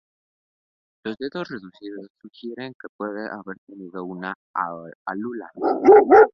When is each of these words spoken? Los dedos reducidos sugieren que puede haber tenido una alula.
Los 1.03 1.15
dedos 1.19 1.47
reducidos 1.47 2.07
sugieren 2.19 2.73
que 2.73 2.87
puede 2.97 3.29
haber 3.29 3.55
tenido 3.67 4.03
una 4.03 4.33
alula. 5.05 5.51